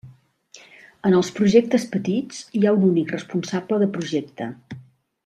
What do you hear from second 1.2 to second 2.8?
projectes petits hi ha